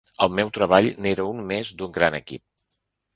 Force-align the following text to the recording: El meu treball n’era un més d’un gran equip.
El 0.25 0.29
meu 0.37 0.47
treball 0.55 0.87
n’era 1.05 1.25
un 1.33 1.43
més 1.51 1.69
d’un 1.83 1.93
gran 1.99 2.17
equip. 2.21 2.45